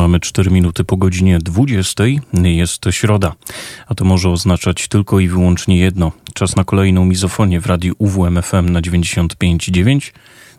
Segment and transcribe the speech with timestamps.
[0.00, 2.04] Mamy 4 minuty po godzinie 20.
[2.42, 3.34] Jest środa,
[3.86, 6.12] a to może oznaczać tylko i wyłącznie jedno.
[6.34, 10.12] Czas na kolejną mizofonię w radiu UWMFM na 95,9.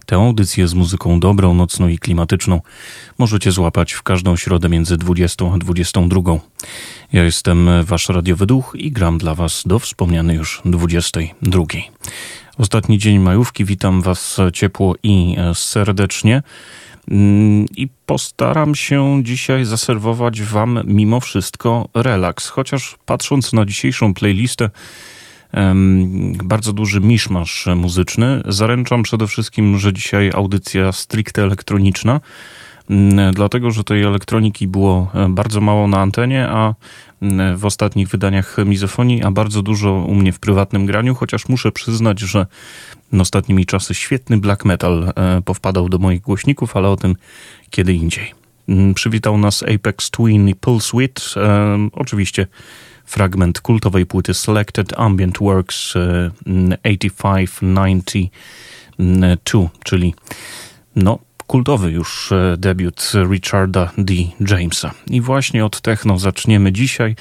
[0.06, 2.62] Tę audycję z muzyką dobrą, nocną i klimatyczną
[3.18, 6.22] możecie złapać w każdą środę między 20 a 22.
[7.14, 11.64] Ja jestem wasz radiowy duch i gram dla was do wspomnianej już 22.
[12.58, 16.44] Ostatni dzień majówki, witam was ciepło i serdecznie.
[17.08, 22.50] Mm, I postaram się dzisiaj zaserwować Wam mimo wszystko relaks.
[22.50, 24.70] Chociaż patrząc na dzisiejszą playlistę,
[26.44, 28.42] bardzo duży miszmasz muzyczny.
[28.46, 32.22] Zaręczam przede wszystkim, że dzisiaj audycja stricte elektroniczna,
[33.34, 36.76] dlatego że tej elektroniki było e, bardzo mało na antenie, a
[37.22, 41.72] mm, w ostatnich wydaniach mizofonii, a bardzo dużo u mnie w prywatnym graniu, chociaż muszę
[41.72, 42.46] przyznać, że
[43.20, 47.16] ostatnimi czasy świetny black metal e, powpadał do moich głośników, ale o tym
[47.70, 48.34] kiedy indziej.
[48.70, 51.22] Mm, przywitał nas Apex Twin i Pulse Wit.
[51.38, 52.48] E, oczywiście
[53.06, 55.94] fragment kultowej płyty Selected Ambient Works
[56.84, 58.30] 85-90
[59.00, 60.14] 2, czyli
[60.96, 61.20] no,
[61.52, 64.14] kultowy już e, debiut Richarda D.
[64.50, 64.92] Jamesa.
[65.08, 67.16] I właśnie od techno zaczniemy dzisiaj.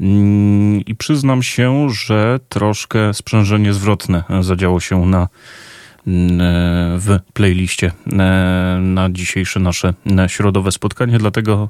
[0.00, 5.28] Mm, I przyznam się, że troszkę sprzężenie zwrotne zadziało się na
[6.06, 8.18] mm, e, w playliście e,
[8.80, 9.94] na dzisiejsze nasze
[10.26, 11.68] środowe spotkanie, dlatego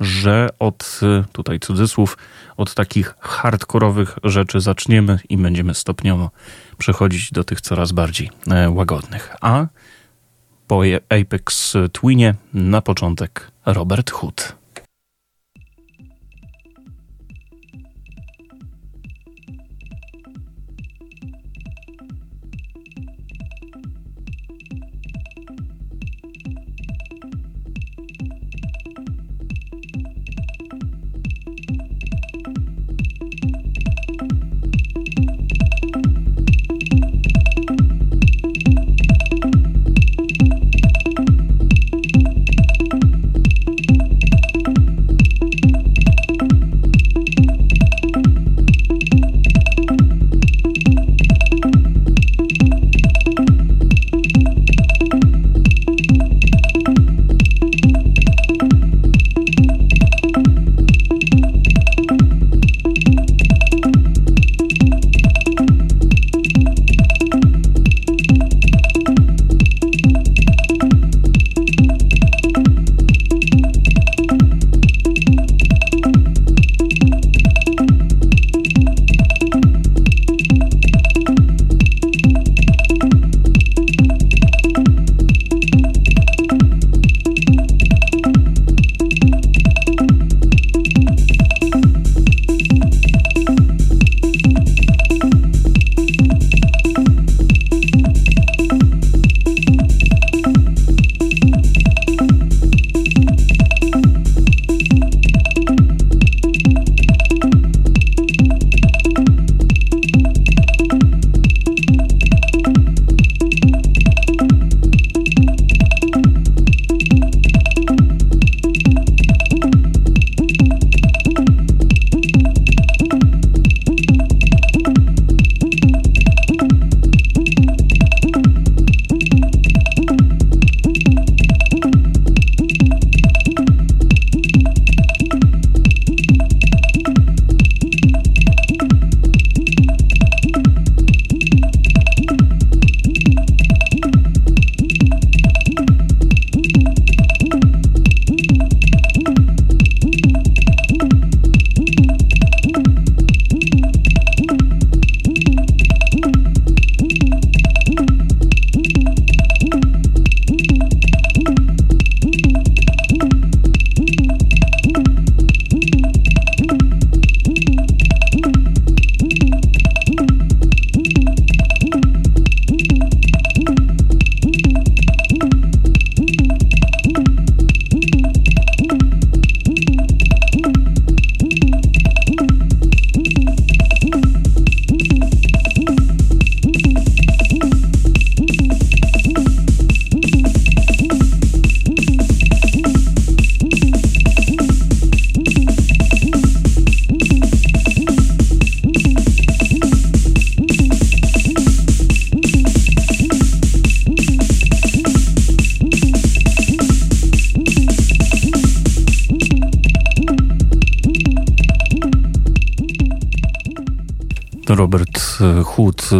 [0.00, 1.00] że od,
[1.32, 2.18] tutaj cudzysłów,
[2.56, 6.30] od takich hardkorowych rzeczy zaczniemy i będziemy stopniowo
[6.78, 8.30] przechodzić do tych coraz bardziej
[8.68, 9.36] łagodnych.
[9.40, 9.66] A
[10.66, 14.61] po Apex Twinie na początek Robert Hood.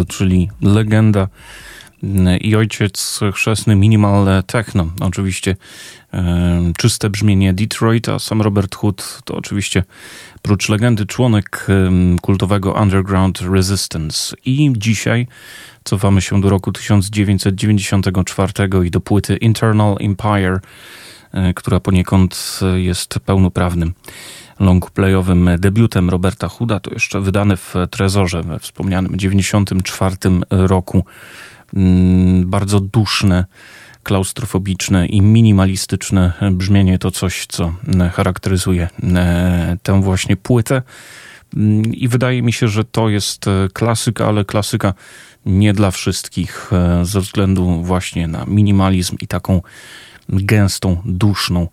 [0.07, 1.27] Czyli legenda
[2.41, 4.87] i ojciec chrzestny Minimal Techno.
[4.99, 5.55] Oczywiście
[6.13, 9.83] e, czyste brzmienie Detroit, a sam Robert Hood to oczywiście
[10.41, 14.35] prócz legendy członek e, kultowego Underground Resistance.
[14.45, 15.27] I dzisiaj
[15.83, 18.53] cofamy się do roku 1994
[18.85, 20.59] i do płyty Internal Empire,
[21.55, 23.93] która poniekąd jest pełnoprawnym
[24.59, 30.15] longplayowym debiutem Roberta Huda, to jeszcze wydany w Trezorze we wspomnianym 94
[30.49, 31.05] roku.
[31.73, 33.45] Mm, bardzo duszne,
[34.03, 37.73] klaustrofobiczne i minimalistyczne brzmienie to coś, co
[38.13, 40.81] charakteryzuje e, tę właśnie płytę.
[41.55, 44.93] Mm, I wydaje mi się, że to jest e, klasyka, ale klasyka
[45.45, 49.61] nie dla wszystkich, e, ze względu właśnie na minimalizm i taką
[50.29, 51.67] gęstą, duszną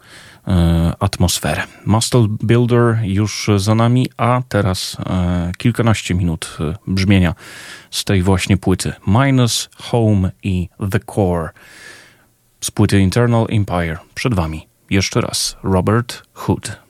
[1.00, 1.62] atmosferę.
[1.87, 4.97] Muscle Builder już za nami, a teraz
[5.59, 7.35] kilkanaście minut brzmienia
[7.90, 8.92] z tej właśnie płyty.
[9.07, 11.49] Minus, Home i The Core
[12.61, 13.99] z płyty Internal Empire.
[14.14, 16.80] Przed wami jeszcze raz Robert Hood.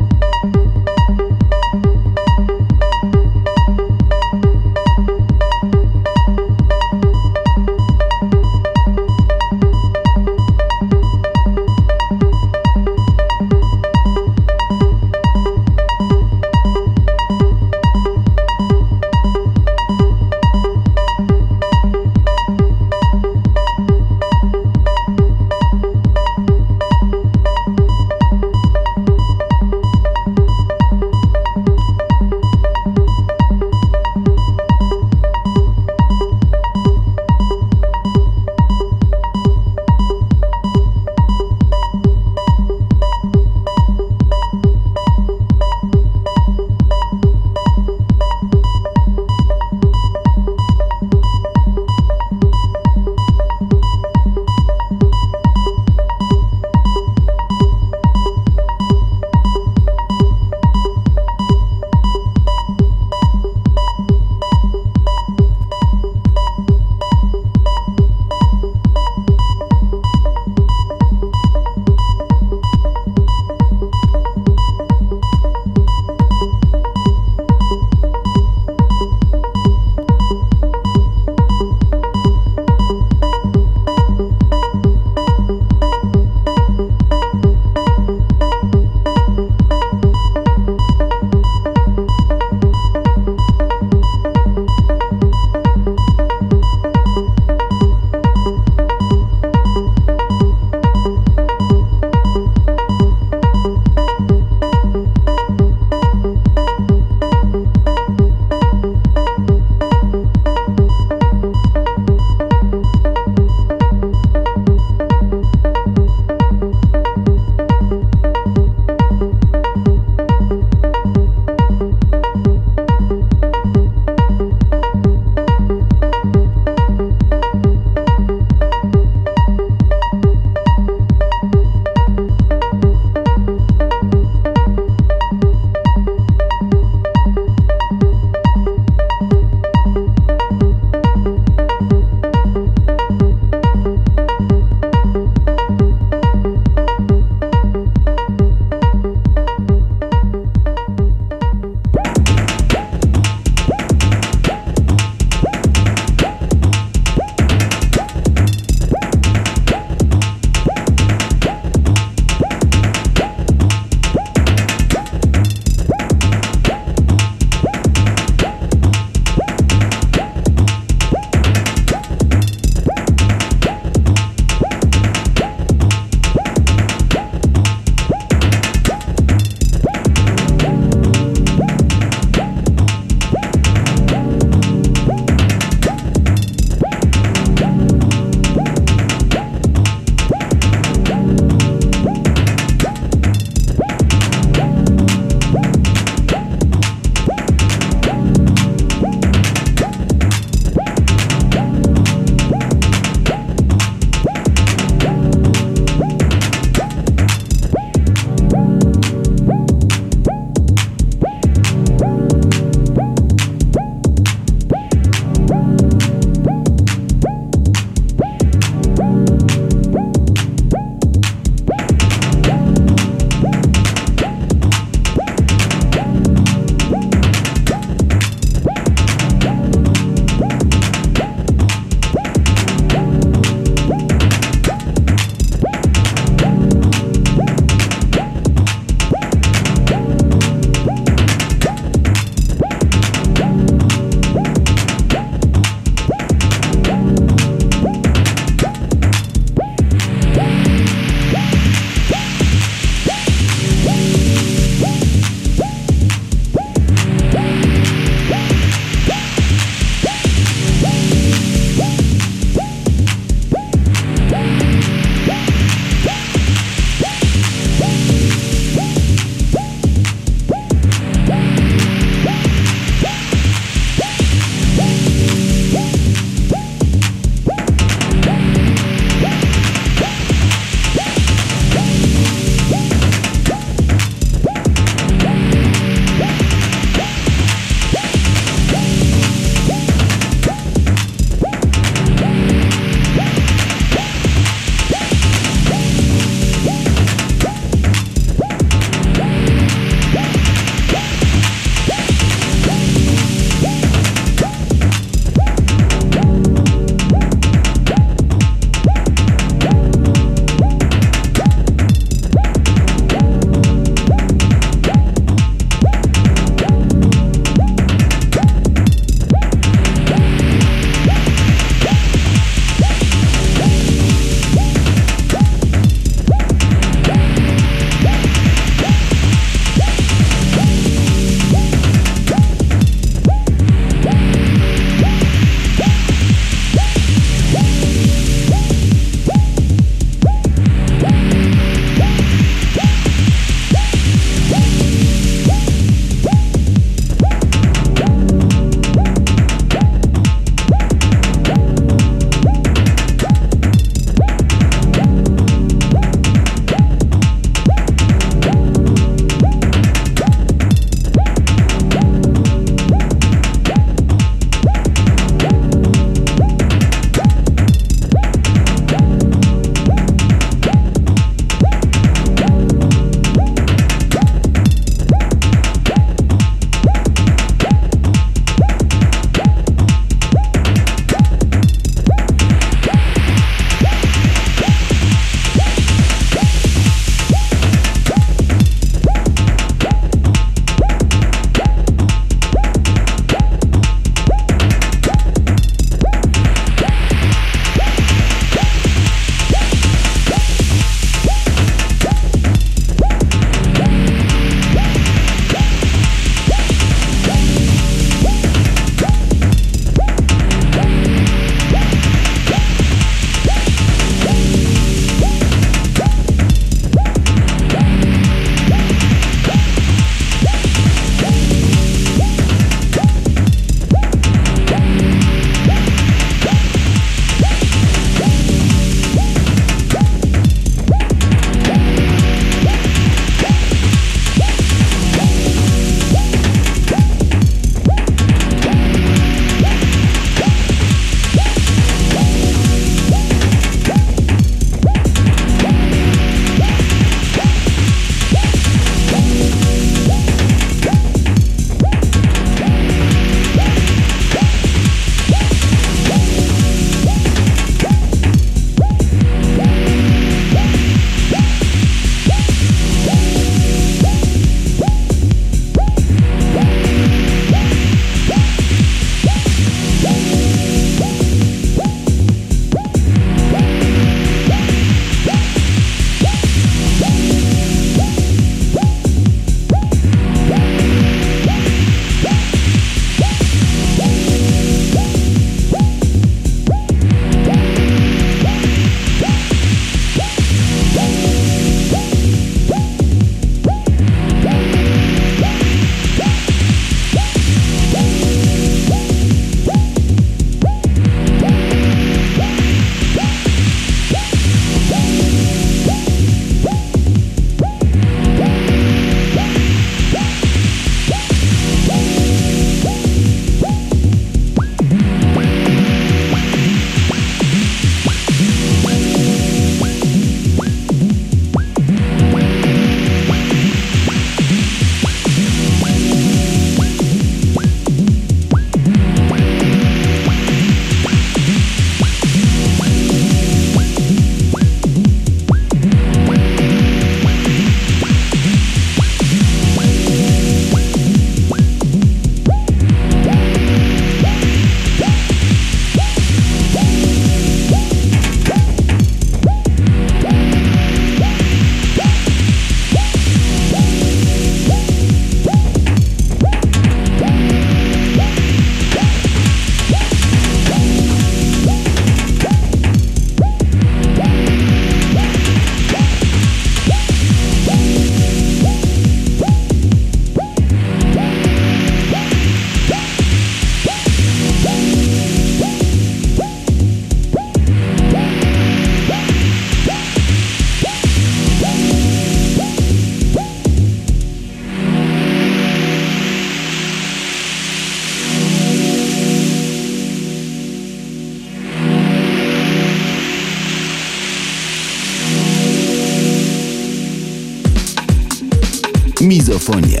[599.61, 600.00] California.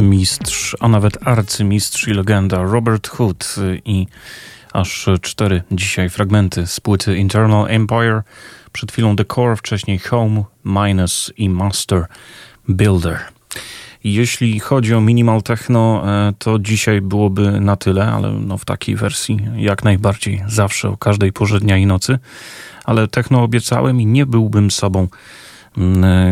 [0.00, 0.88] Mizofonia.
[0.88, 4.06] nawet arcymistrz i legenda Robert Hood i
[4.72, 8.22] aż cztery dzisiaj fragmenty z płyty Internal Empire,
[8.72, 12.06] przed chwilą The Core, wcześniej Home, Minus i Master
[12.68, 13.18] Builder.
[14.04, 18.96] Jeśli chodzi o minimal techno, e, to dzisiaj byłoby na tyle, ale no w takiej
[18.96, 22.18] wersji jak najbardziej zawsze o każdej porze dnia i nocy.
[22.84, 25.08] Ale techno obiecałem i nie byłbym sobą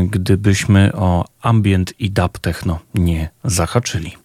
[0.05, 4.17] gdybyśmy o ambient i dub techno nie zahaczyli.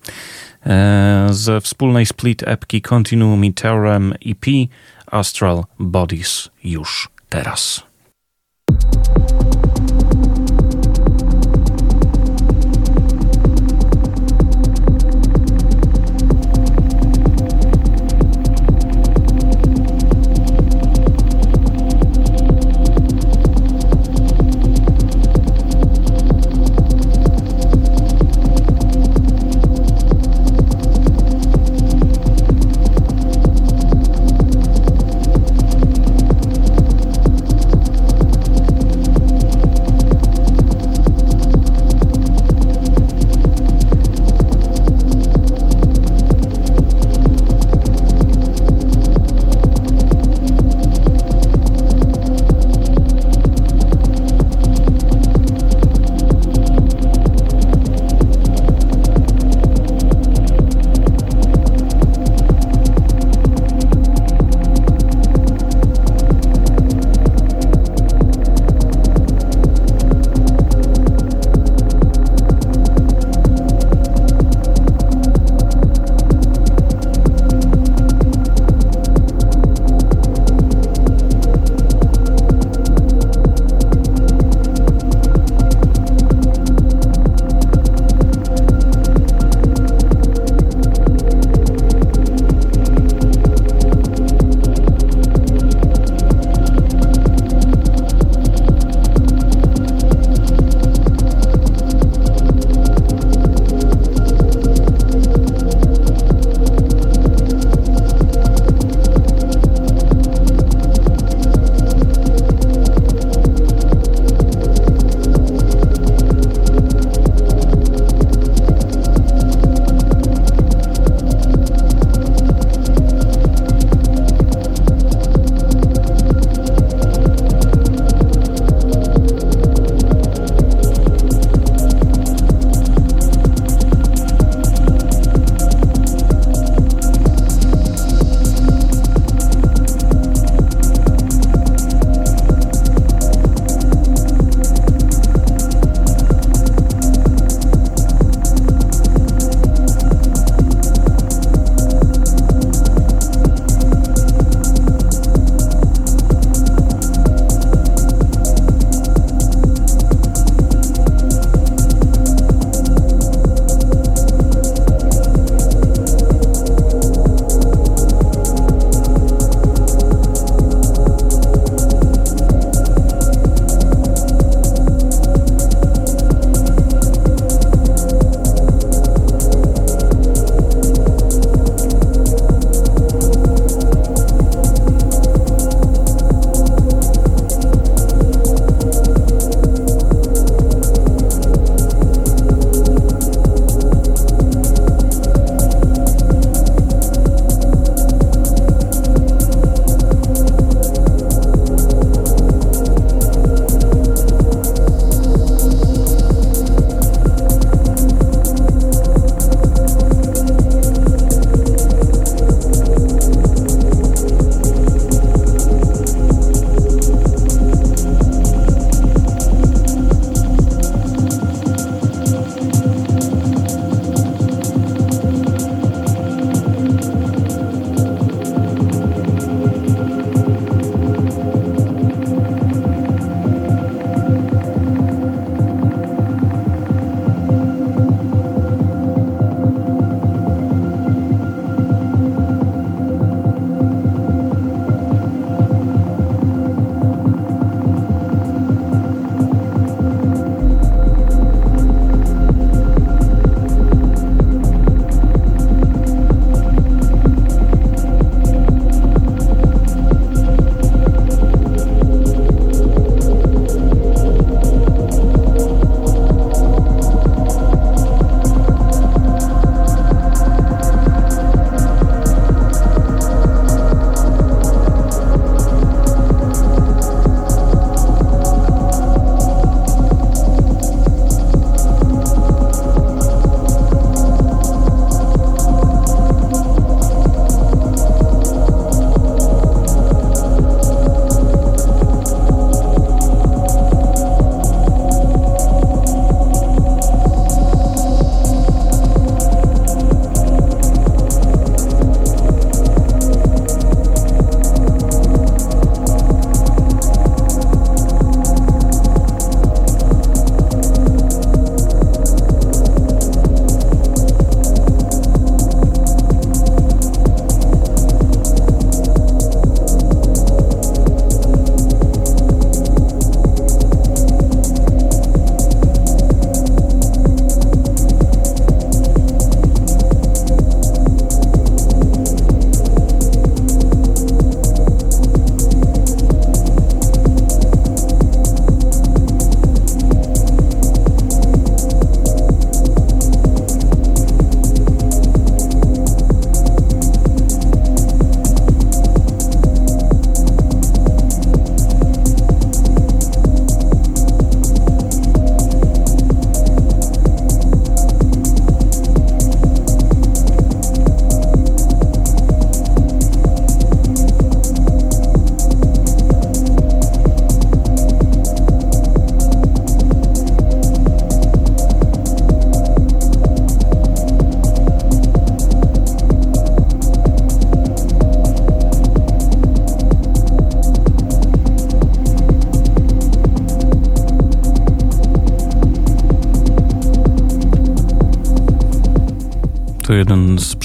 [0.66, 3.54] E, ze wspólnej split epki Continuum i
[4.26, 4.46] EP
[5.12, 7.93] Astral Bodies już teraz.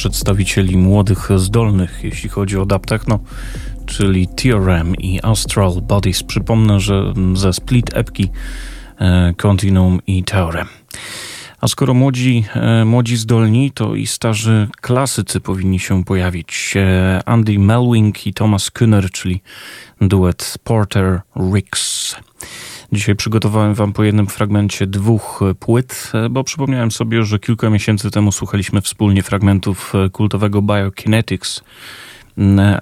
[0.08, 3.18] Przedstawicieli młodych, zdolnych, jeśli chodzi o dub techno,
[3.86, 6.22] czyli Theorem i Astral Bodies.
[6.22, 8.30] Przypomnę, że ze split epki
[8.98, 10.66] e, Continuum i Theorem.
[11.60, 16.74] A skoro młodzi, e, młodzi zdolni, to i starzy klasycy powinni się pojawić.
[16.76, 19.42] E, Andy Melwing i Thomas Kühner, czyli
[20.00, 21.20] duet Porter
[21.54, 21.97] Ricks.
[22.92, 28.10] Dzisiaj przygotowałem Wam po jednym fragmencie dwóch płyt, e, bo przypomniałem sobie, że kilka miesięcy
[28.10, 31.62] temu słuchaliśmy wspólnie fragmentów kultowego Biokinetics,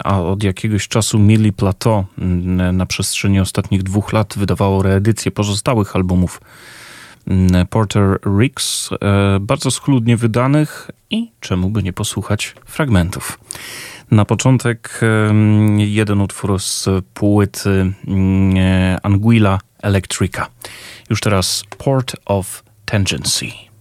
[0.04, 2.04] a od jakiegoś czasu Millie Plateau
[2.72, 6.40] na przestrzeni ostatnich dwóch lat wydawało reedycję pozostałych albumów
[7.70, 8.96] Porter Ricks, e,
[9.40, 13.38] bardzo schludnie wydanych i czemu by nie posłuchać fragmentów.
[14.10, 15.00] Na początek
[15.76, 17.92] jeden utwór z płyty
[18.56, 20.46] e, Anguilla Electrica.
[21.10, 23.75] Już teraz Port of Tangency.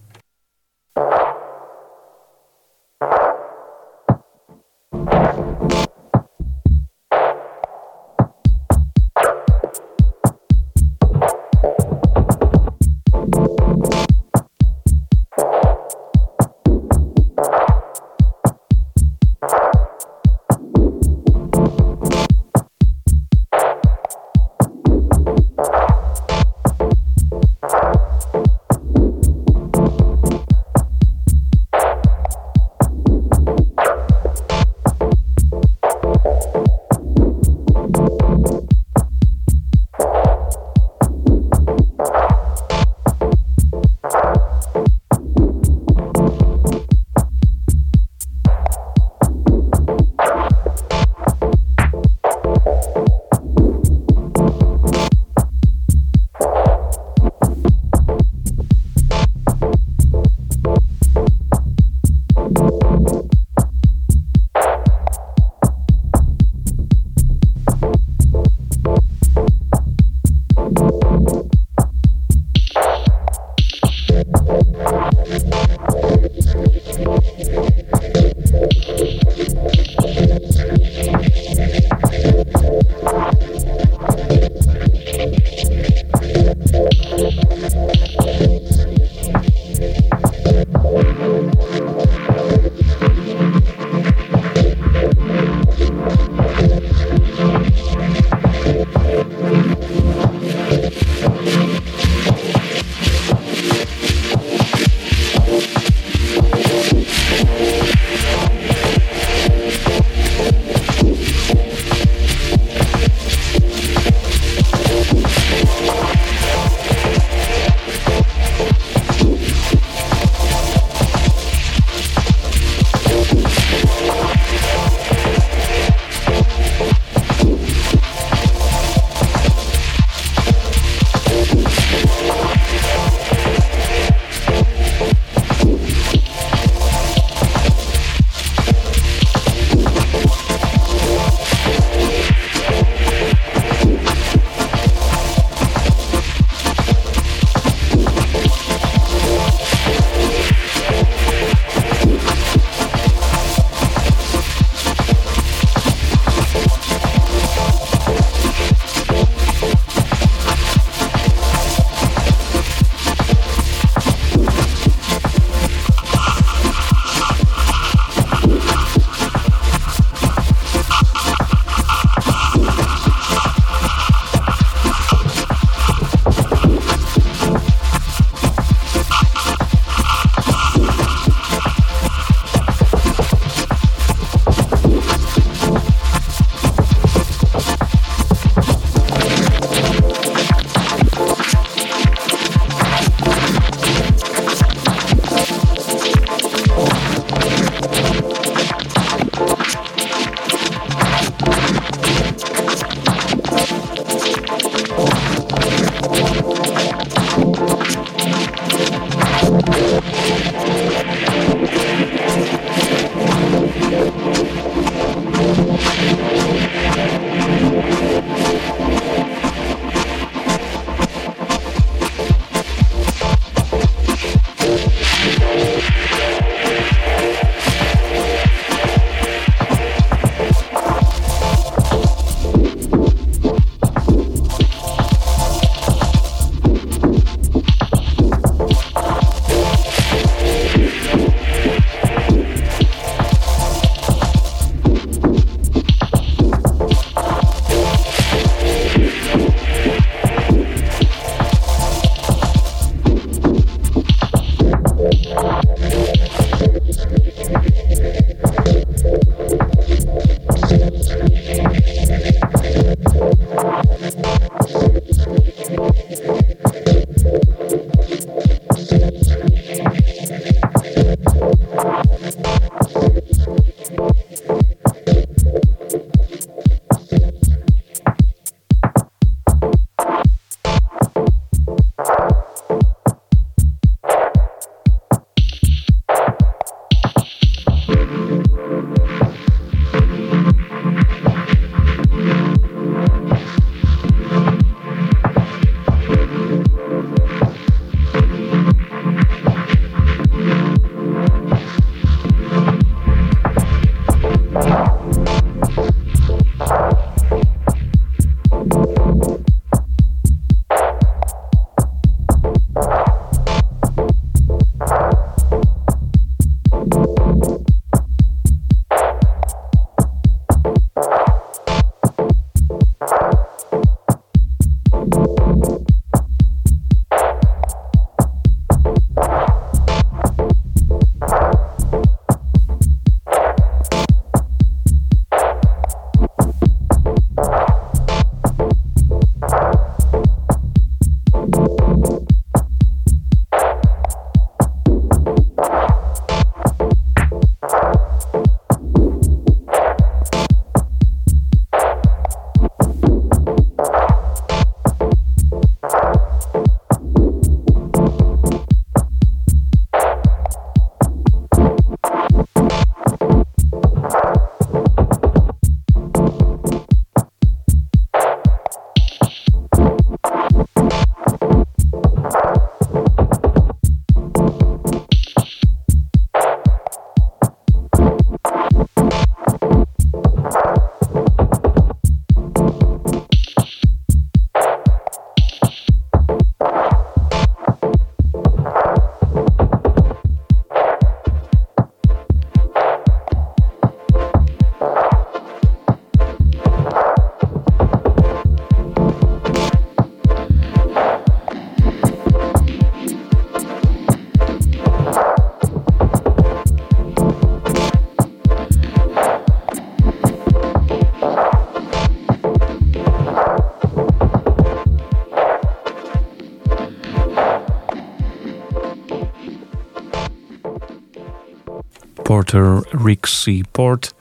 [422.25, 422.63] Porter
[423.05, 424.15] Rixey Port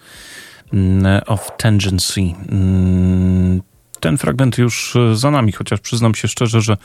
[0.72, 2.20] mm, of Tangency.
[2.20, 3.62] Mm,
[4.00, 6.76] ten fragment już za nami, chociaż przyznam się szczerze, że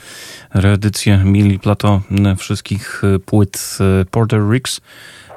[0.54, 2.02] reedycję Mili Plato
[2.36, 3.78] wszystkich płyt
[4.10, 4.80] Porter Ricks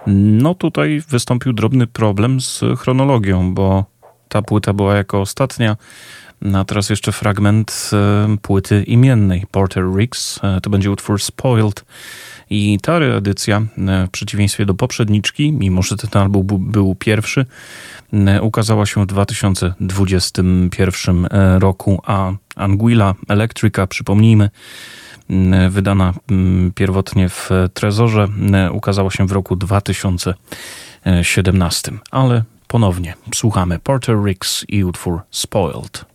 [0.08, 3.86] no tutaj wystąpił drobny problem z chronologią, bo
[4.30, 5.78] ta płyta była jako ostatnia.
[6.56, 10.40] A teraz jeszcze fragment e, płyty imiennej Porter Ricks.
[10.44, 11.86] E, to będzie utwór Spoiled.
[12.54, 13.62] I ta reedycja, e,
[14.08, 17.46] w przeciwieństwie do poprzedniczki, mimo że ten album był pierwszy,
[18.42, 21.28] ukazała się w 2021
[21.60, 24.50] roku, a Anguilla Electrica, przypomnijmy,
[25.70, 26.14] wydana
[26.76, 28.28] pierwotnie w Trezorze,
[28.72, 31.92] ukazała się w roku 2017.
[32.12, 36.13] Ale ponownie słuchamy Porter Ricks i utwór Spoiled.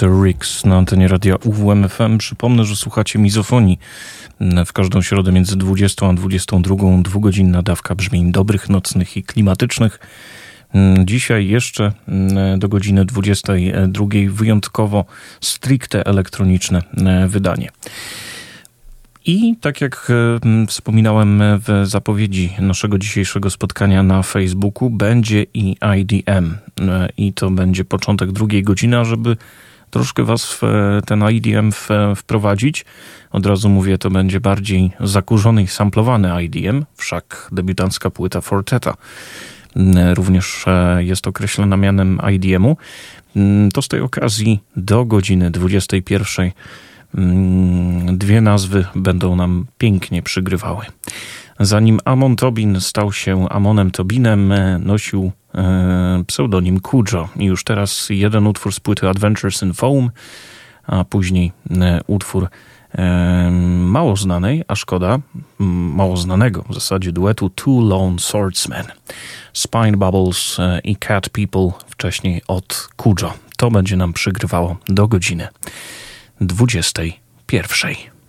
[0.00, 2.18] Peter Ricks na antenie radia UWMFM.
[2.18, 3.78] Przypomnę, że słuchacie mizofonii
[4.66, 6.76] w każdą środę między 20 a 22.
[7.02, 9.98] Dwugodzinna dawka brzmień dobrych, nocnych i klimatycznych.
[11.04, 11.92] Dzisiaj jeszcze
[12.58, 15.04] do godziny 22 wyjątkowo
[15.40, 16.82] stricte elektroniczne
[17.28, 17.68] wydanie.
[19.26, 26.54] I tak jak e, wspominałem w zapowiedzi naszego dzisiejszego spotkania na Facebooku, będzie i IDM.
[26.80, 29.36] E, I to będzie początek drugiej godziny, żeby
[29.90, 30.62] troszkę was w
[31.06, 31.70] ten IDM
[32.16, 32.84] wprowadzić.
[33.30, 38.94] Od razu mówię, to będzie bardziej zakurzony i samplowany IDM, wszak debiutancka płyta Forteta
[39.76, 40.64] e, również
[40.98, 42.76] jest określona mianem IDM-u.
[43.74, 46.50] To z tej okazji do godziny 21
[47.14, 50.84] Mm, dwie nazwy będą nam pięknie przygrywały.
[51.60, 55.39] Zanim Amon Tobin stał się Amonem Tobinem, e, nosił e,
[56.26, 57.28] pseudonim Kujo.
[57.36, 60.10] I już teraz jeden utwór z płyty Adventures in Foam,
[60.86, 62.48] a później e, utwór
[63.80, 65.18] mało znanej, a szkoda,
[65.58, 68.86] mało znanego w zasadzie duetu Two Lone Swordsmen.
[69.52, 73.34] Spine Bubbles i Cat People wcześniej od Kujo.
[73.56, 75.48] To będzie nam przygrywało do godziny
[76.40, 78.19] 21.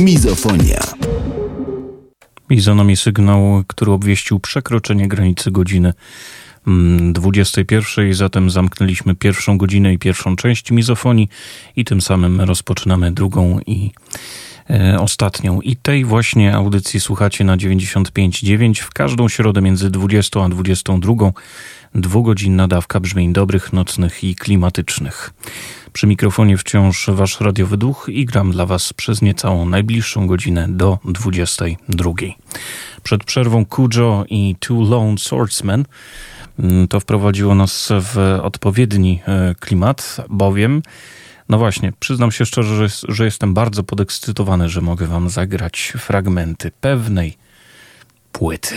[0.00, 0.80] Mizofonia.
[2.50, 5.92] Mizonomii sygnał, który obwieścił przekroczenie granicy godziny
[7.12, 8.04] 21.
[8.04, 11.28] Mm, zatem zamknęliśmy pierwszą godzinę i pierwszą część mizofonii
[11.76, 13.90] i tym samym rozpoczynamy drugą i
[14.70, 15.60] E, ostatnią.
[15.60, 21.32] I tej właśnie audycji słuchacie na 95.9 w każdą środę między 20 a 22.
[21.94, 25.30] Dwugodzinna dawka brzmień dobrych, nocnych i klimatycznych.
[25.92, 30.98] Przy mikrofonie wciąż wasz radiowy duch i gram dla was przez niecałą najbliższą godzinę do
[31.04, 32.10] 22.
[33.02, 35.84] Przed przerwą Kujo i Two Lone Swordsmen
[36.58, 40.82] mm, to wprowadziło nas w odpowiedni e, klimat, bowiem
[41.50, 46.70] no właśnie, przyznam się szczerze, że, że jestem bardzo podekscytowany, że mogę Wam zagrać fragmenty
[46.80, 47.36] pewnej
[48.32, 48.74] płyty.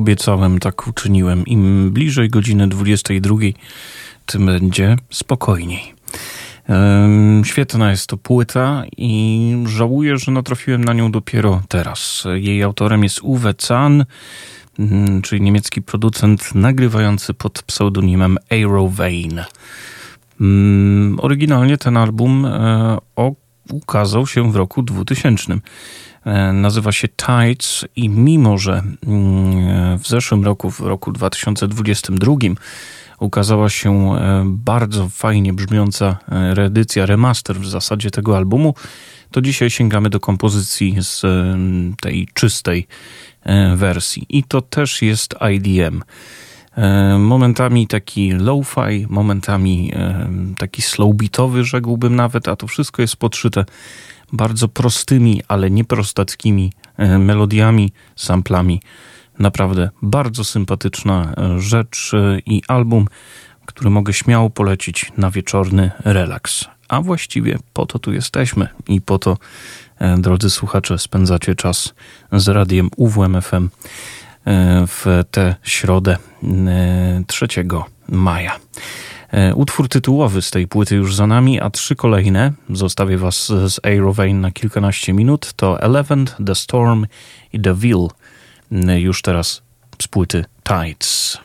[0.00, 1.46] Obiecałem, tak uczyniłem.
[1.46, 3.36] Im bliżej godziny 22,
[4.26, 5.94] tym będzie spokojniej.
[7.44, 12.24] Świetna jest to płyta i żałuję, że natrafiłem na nią dopiero teraz.
[12.34, 14.04] Jej autorem jest Uwe Zahn,
[14.78, 19.44] mm, czyli niemiecki producent nagrywający pod pseudonimem Aerovane.
[20.40, 22.98] Mm, oryginalnie ten album e,
[23.72, 25.60] ukazał się w roku 2000.
[26.24, 32.32] E, nazywa się Tides i mimo, że mm, w zeszłym roku, w roku 2022
[33.20, 38.74] ukazała się e, bardzo fajnie brzmiąca e, reedycja, remaster w zasadzie tego albumu,
[39.30, 41.22] to dzisiaj sięgamy do kompozycji z
[42.00, 42.86] tej czystej
[43.76, 44.26] wersji.
[44.28, 46.02] I to też jest IDM.
[47.18, 49.92] Momentami taki low-fi, momentami
[50.58, 53.64] taki slow beatowy, rzekłbym nawet, a to wszystko jest podszyte
[54.32, 58.82] bardzo prostymi, ale nieprostackimi e, melodiami, samplami.
[59.38, 63.06] Naprawdę bardzo sympatyczna e, rzecz e, i album,
[63.66, 66.64] który mogę śmiało polecić na wieczorny relaks.
[66.88, 69.36] A właściwie po to tu jesteśmy i po to,
[70.18, 71.94] drodzy słuchacze, spędzacie czas
[72.32, 73.68] z radiem UWMFM
[74.86, 76.16] w tę środę
[77.26, 77.46] 3
[78.08, 78.60] maja.
[79.32, 83.80] E, utwór tytułowy z tej płyty już za nami, a trzy kolejne, zostawię was z
[83.86, 87.06] Aerovane na kilkanaście minut, to Eleven, The Storm
[87.52, 88.08] i The Veil,
[88.72, 89.62] e, już teraz
[90.02, 91.38] z płyty Tides.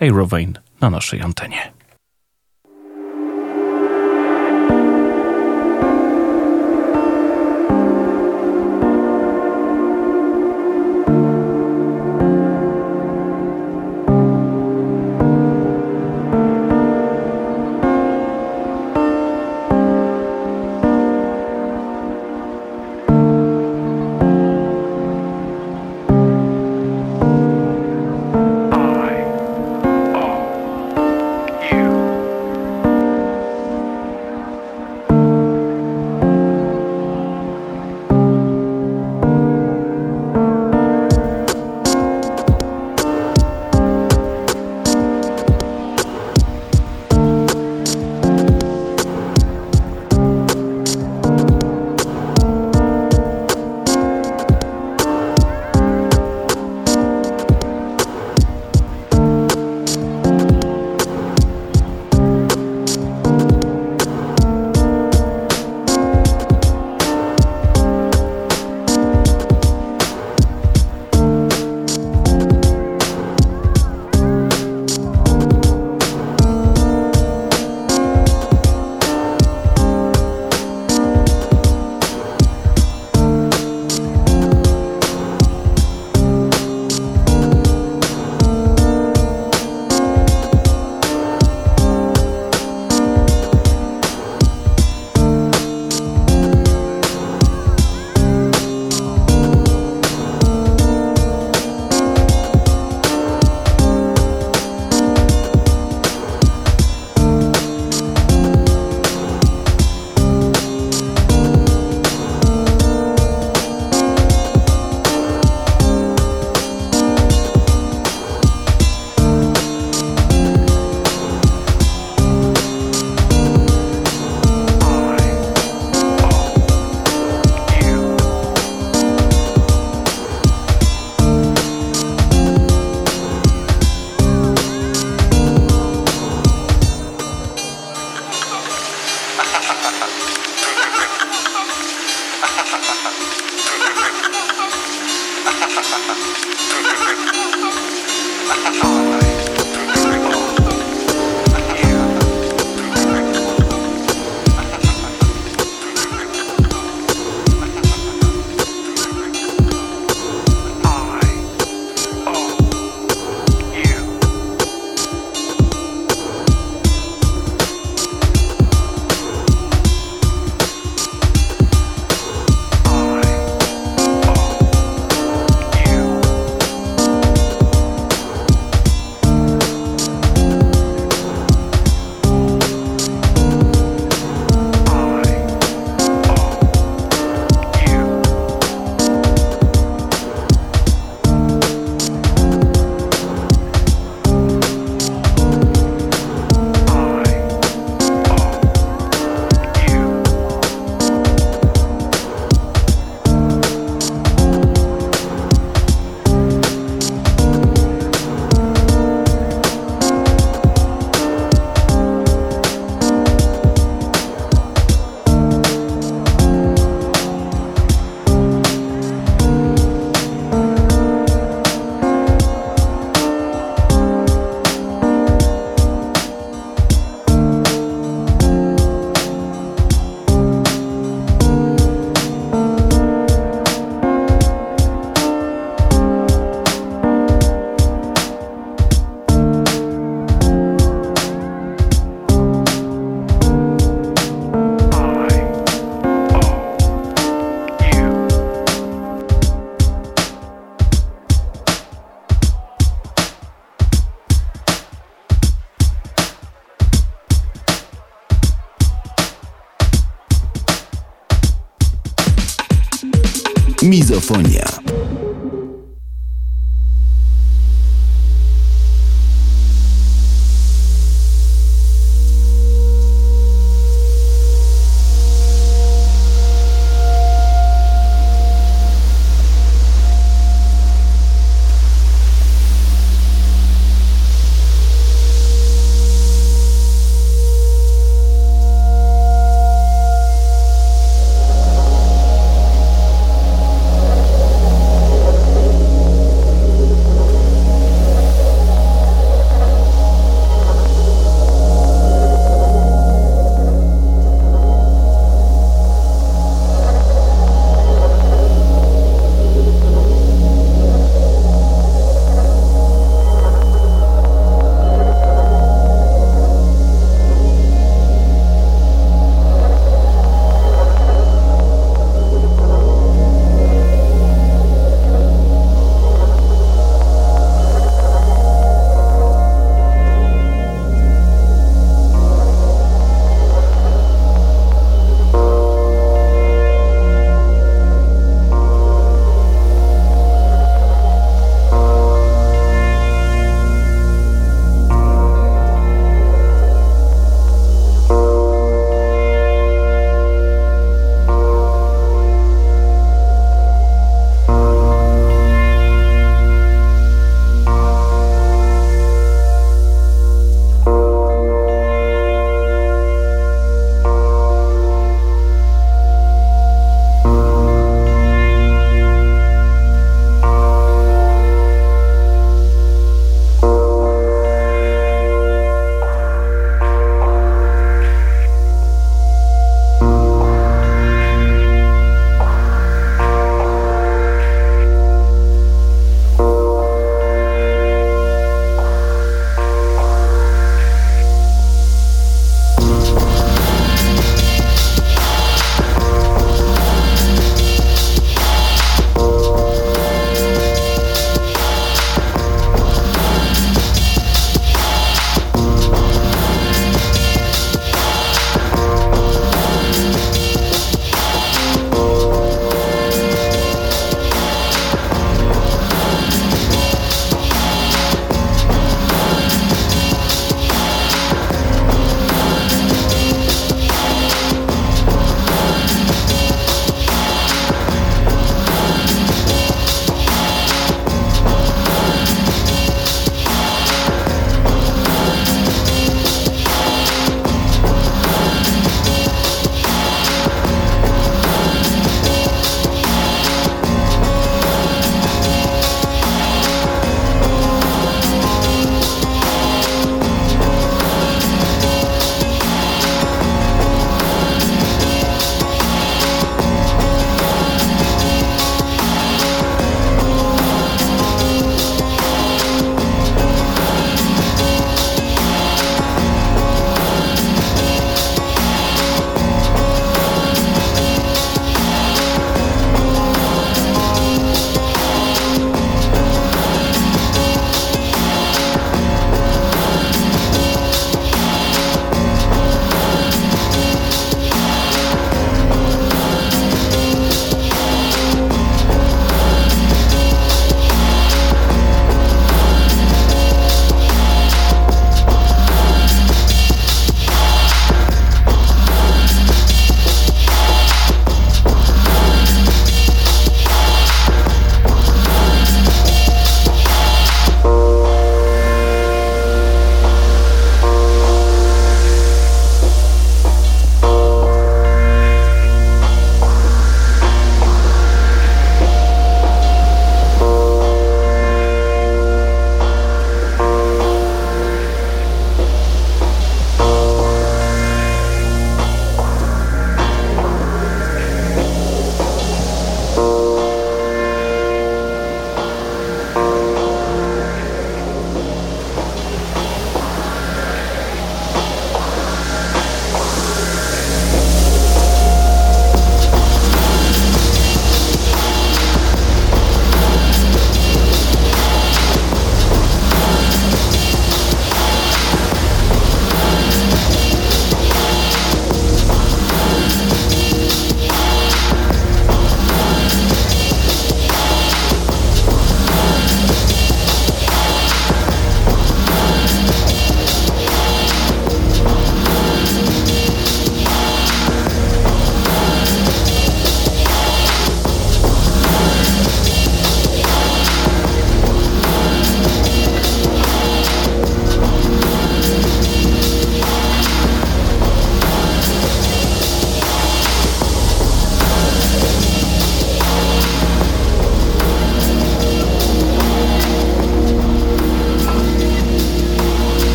[0.00, 1.75] Aerovane na naszej antenie.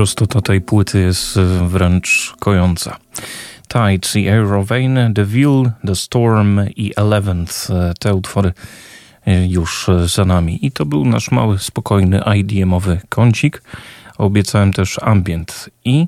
[0.00, 2.96] Prostota tej płyty jest e, wręcz kojąca.
[3.68, 7.70] Tides i Aerovane, The Ville, The Storm i Eleventh.
[7.70, 8.52] E, te utwory
[9.26, 10.66] e, już za nami.
[10.66, 13.62] I to był nasz mały, spokojny IDM-owy kącik.
[14.18, 16.06] Obiecałem też ambient i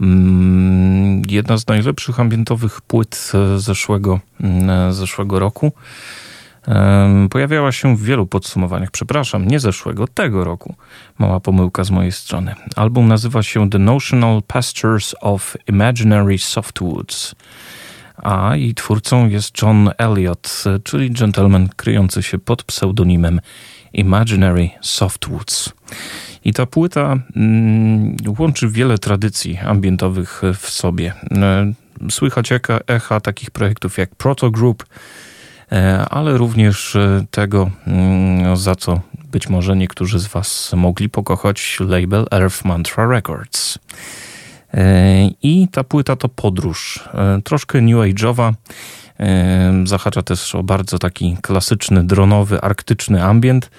[0.00, 5.72] mm, jedna z najlepszych ambientowych płyt zeszłego, mm, zeszłego roku
[7.30, 10.71] Pojawiała się w wielu podsumowaniach, przepraszam, nie zeszłego, tego roku.
[11.22, 12.54] Mała pomyłka z mojej strony.
[12.76, 17.34] Album nazywa się The Notional Pastures of Imaginary Softwoods,
[18.16, 23.40] a jej twórcą jest John Elliot, czyli gentleman kryjący się pod pseudonimem
[23.92, 25.72] Imaginary Softwoods.
[26.44, 31.12] I ta płyta mm, łączy wiele tradycji ambientowych w sobie.
[32.10, 35.31] Słychać echa, echa takich projektów jak Proto Group, E,
[36.10, 39.00] ale również e, tego, mm, za co
[39.32, 43.78] być może niektórzy z Was mogli pokochać label Earth Mantra Records.
[44.74, 47.08] E, I ta płyta to podróż,
[47.44, 48.52] troszkę new age'owa,
[49.84, 53.70] zahacza też o bardzo taki klasyczny, dronowy, arktyczny ambient,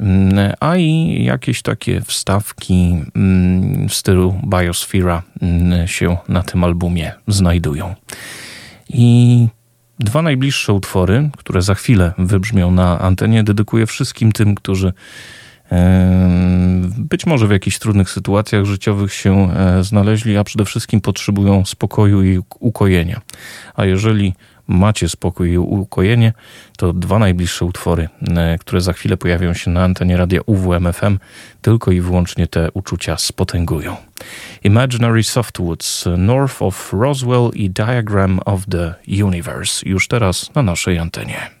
[0.00, 5.22] mm, a i jakieś takie wstawki mm, w stylu Biosphere
[5.86, 7.94] się na tym albumie znajdują.
[8.88, 9.48] I
[10.00, 14.92] Dwa najbliższe utwory, które za chwilę wybrzmią na antenie, dedykuję wszystkim tym, którzy
[16.98, 22.22] być może w jakichś trudnych sytuacjach życiowych się e, znaleźli, a przede wszystkim potrzebują spokoju
[22.22, 23.20] i ukojenia.
[23.74, 24.34] A jeżeli
[24.70, 26.32] macie spokój i ukojenie,
[26.76, 31.18] to dwa najbliższe utwory, e, które za chwilę pojawią się na antenie radia UWMFM,
[31.62, 33.96] tylko i wyłącznie te uczucia spotęgują.
[34.64, 38.94] Imaginary Softwoods, North of Roswell i Diagram of the
[39.24, 41.59] Universe, już teraz na naszej antenie.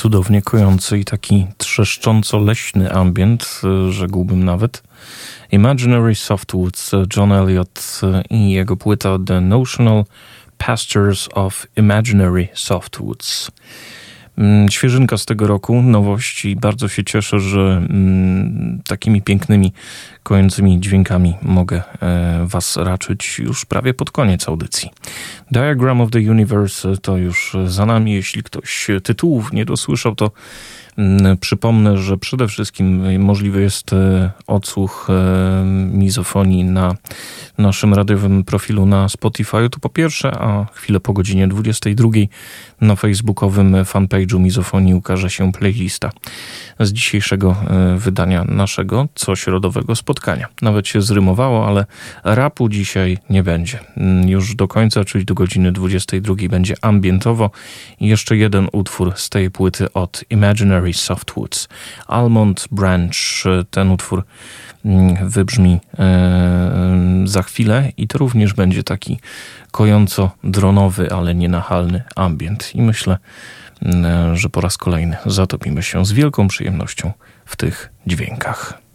[0.00, 3.60] Cudownie kojący i taki trzeszcząco-leśny ambient,
[3.90, 4.82] rzekłbym nawet.
[5.52, 8.00] Imaginary Softwoods, John Elliott
[8.30, 10.04] i jego płyta The Notional
[10.58, 13.50] Pastures of Imaginary Softwoods.
[14.38, 16.56] Mm, świeżynka z tego roku, nowości.
[16.56, 19.72] Bardzo się cieszę, że mm, takimi pięknymi,
[20.22, 24.90] kojącymi dźwiękami mogę e, Was raczyć już prawie pod koniec audycji.
[25.50, 28.12] Diagram of the Universe to już za nami.
[28.12, 30.30] Jeśli ktoś tytułów nie dosłyszał, to
[31.00, 36.94] Mm, przypomnę, że przede wszystkim możliwy jest e, odsłuch e, mizofonii na
[37.58, 39.70] naszym radiowym profilu na Spotify.
[39.70, 42.08] To po pierwsze, a chwilę po godzinie 22
[42.80, 46.10] na facebookowym fanpage'u mizofonii ukaże się playlista
[46.80, 47.56] z dzisiejszego
[47.96, 50.19] wydania naszego cośrodowego spotkania.
[50.62, 51.86] Nawet się zrymowało, ale
[52.24, 53.78] rapu dzisiaj nie będzie.
[53.96, 57.50] Mm, już do końca, czyli do godziny 22 będzie ambientowo.
[58.00, 61.68] Jeszcze jeden utwór z tej płyty od Imaginary Softwoods.
[62.06, 64.24] Almond Branch, ten utwór
[64.84, 69.18] mm, wybrzmi e, za chwilę i to również będzie taki
[69.72, 72.74] kojąco-dronowy, ale nienachalny ambient.
[72.74, 73.18] I myślę,
[73.82, 77.12] mm, że po raz kolejny zatopimy się z wielką przyjemnością
[77.46, 78.89] w tych dźwiękach.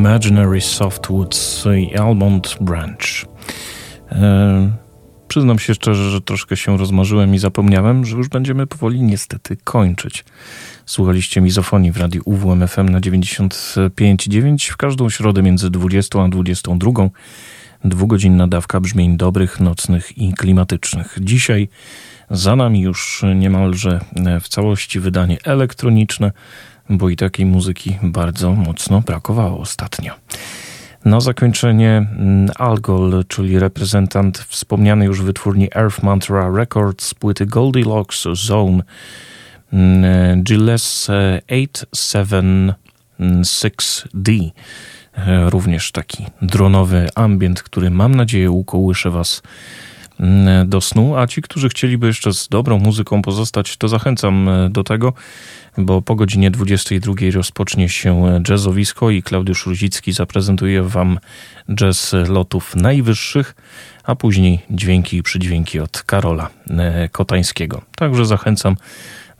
[0.00, 3.24] Imaginary Softwoods i Almond Branch.
[4.12, 4.70] E,
[5.28, 10.24] przyznam się szczerze, że troszkę się rozmarzyłem i zapomniałem, że już będziemy powoli niestety kończyć.
[10.86, 16.90] Słuchaliście mizofonii w radiu UWMFM na 95,9 w każdą środę między 20 a 22.
[17.84, 21.18] Dwugodzinna dawka brzmień dobrych, nocnych i klimatycznych.
[21.20, 21.68] Dzisiaj
[22.30, 24.00] za nami już niemalże
[24.40, 26.32] w całości wydanie elektroniczne,
[26.90, 30.14] bo i takiej muzyki bardzo mocno brakowało ostatnio.
[31.04, 38.82] Na zakończenie mm, Algol, czyli reprezentant wspomnianej już wytwórni Earth Mantra Records, płyty Goldilocks Zone
[39.72, 41.10] mm, Gilles
[41.50, 44.50] 876D.
[45.16, 49.42] E, również taki dronowy ambient, który mam nadzieję ukołysze Was
[50.66, 54.84] do snu, a ci, którzy chcieliby jeszcze z dobrą muzyką pozostać, to zachęcam e, do
[54.84, 55.12] tego,
[55.78, 61.18] bo po godzinie 22 rozpocznie się jazzowisko i Klaudiusz Ruzicki zaprezentuje Wam
[61.74, 63.54] jazz lotów najwyższych,
[64.04, 67.82] a później dźwięki i przydźwięki od Karola e, Kotańskiego.
[67.96, 68.76] Także zachęcam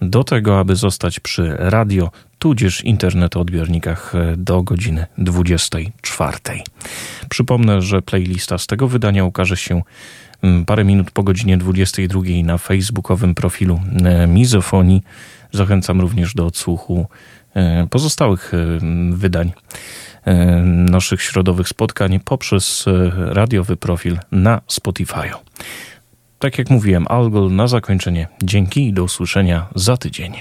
[0.03, 6.39] do tego, aby zostać przy radio, tudzież internetoodbiornikach e, do godziny 24.
[7.29, 9.85] Przypomnę, że playlista z tego wydania ukaże się mm,
[10.67, 15.03] parę minut po godzinie 22 na facebookowym profilu e, Mizofonii.
[15.53, 17.07] Zachęcam również do odsłuchu
[17.55, 18.53] e, pozostałych
[19.11, 19.53] wydań
[20.91, 22.85] naszych środowych spotkań poprzez
[23.17, 25.31] radiowy profil na Spotify.
[26.39, 28.29] Tak jak mówiłem, Algol na zakończenie.
[28.43, 30.33] Dzięki i do usłyszenia za tydzień.